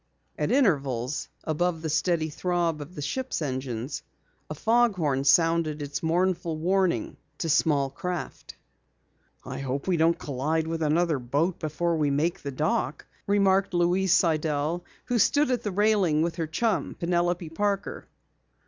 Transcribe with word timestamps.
At 0.35 0.51
intervals, 0.51 1.29
above 1.43 1.83
the 1.83 1.87
steady 1.89 2.31
throb 2.31 2.81
of 2.81 2.95
the 2.95 3.03
ship's 3.03 3.39
engines, 3.39 4.01
a 4.49 4.55
fog 4.55 4.95
horn 4.95 5.23
sounded 5.25 5.79
its 5.79 6.01
mournful 6.01 6.57
warning 6.57 7.17
to 7.37 7.47
small 7.49 7.91
craft. 7.91 8.55
"I 9.45 9.59
hope 9.59 9.87
we 9.87 9.97
don't 9.97 10.17
collide 10.17 10.65
with 10.65 10.81
another 10.81 11.19
boat 11.19 11.59
before 11.59 11.97
we 11.97 12.09
make 12.09 12.39
the 12.41 12.49
dock," 12.49 13.05
remarked 13.27 13.75
Louise 13.75 14.11
Sidell 14.13 14.83
who 15.05 15.19
stood 15.19 15.51
at 15.51 15.61
the 15.61 15.71
railing 15.71 16.23
with 16.23 16.37
her 16.37 16.47
chum, 16.47 16.95
Penelope 16.99 17.49
Parker. 17.49 18.07